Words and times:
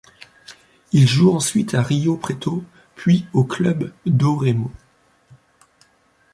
Il 0.93 1.07
joue 1.07 1.31
ensuite 1.31 1.75
à 1.75 1.83
Rio 1.83 2.17
Preto 2.17 2.63
puis 2.95 3.27
au 3.33 3.43
Clube 3.43 3.91
do 4.07 4.33
Remo. 4.35 4.71